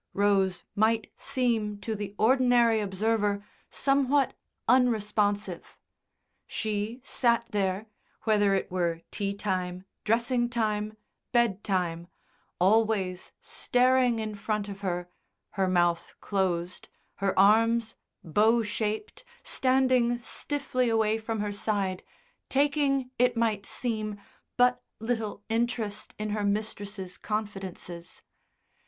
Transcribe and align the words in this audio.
Rose 0.15 0.63
might 0.73 1.11
seem 1.15 1.77
to 1.81 1.93
the 1.93 2.15
ordinary 2.17 2.79
observer 2.79 3.45
somewhat 3.69 4.33
unresponsive. 4.67 5.77
She 6.47 7.01
sat 7.03 7.45
there, 7.51 7.85
whether 8.23 8.55
it 8.55 8.71
were 8.71 9.01
tea 9.11 9.35
time, 9.35 9.85
dressing 10.03 10.49
time, 10.49 10.97
bed 11.31 11.63
time, 11.63 12.07
always 12.59 13.33
staring 13.41 14.17
in 14.17 14.33
front 14.33 14.67
of 14.67 14.79
her, 14.79 15.07
her 15.51 15.67
mouth 15.67 16.15
closed, 16.19 16.89
her 17.17 17.37
arms, 17.37 17.93
bow 18.23 18.63
shaped, 18.63 19.23
standing 19.43 20.17
stiffly 20.17 20.89
away 20.89 21.19
from 21.19 21.41
her 21.41 21.51
side, 21.53 22.01
taking, 22.49 23.11
it 23.19 23.37
might 23.37 23.67
seem, 23.67 24.19
but 24.57 24.81
little 24.99 25.43
interest 25.47 26.15
in 26.17 26.31
her 26.31 26.43
mistress's 26.43 27.19
confidences. 27.19 28.23